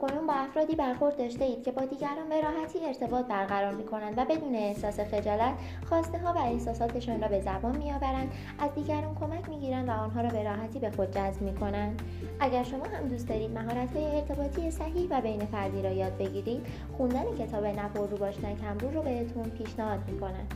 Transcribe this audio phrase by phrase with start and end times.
[0.00, 4.18] تاکنون با افرادی برخورد داشته اید که با دیگران به راحتی ارتباط برقرار می کنند
[4.18, 5.54] و بدون احساس خجالت
[5.88, 9.92] خواسته ها و احساساتشان را به زبان می آورند از دیگران کمک می گیرند و
[9.92, 12.02] آنها را به راحتی به خود جذب می کنند
[12.40, 16.66] اگر شما هم دوست دارید مهارت های ارتباطی صحیح و بین فردی را یاد بگیرید
[16.96, 20.54] خوندن کتاب نپر رو باش کمرو رو بهتون پیشنهاد می کنند.